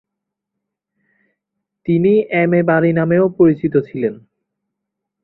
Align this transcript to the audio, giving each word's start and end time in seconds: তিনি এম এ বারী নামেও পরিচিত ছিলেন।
তিনি 1.87 2.13
এম 2.41 2.51
এ 2.53 2.61
বারী 2.63 2.91
নামেও 2.93 3.25
পরিচিত 3.37 3.73
ছিলেন। 3.87 4.13